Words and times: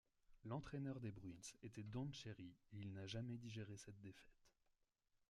L'entraîneur 0.45 0.99
des 0.99 1.11
Bruins 1.11 1.35
était 1.61 1.83
Don 1.83 2.11
Cherry, 2.11 2.55
et 2.73 2.77
il 2.79 2.91
n'a 2.91 3.05
jamais 3.05 3.37
digéré 3.37 3.77
cette 3.77 4.01
défaite. 4.01 4.41